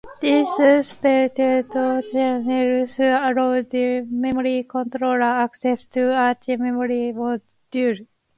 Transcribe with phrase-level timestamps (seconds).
[0.19, 8.07] These separate channels allow the memory controller access to each memory module.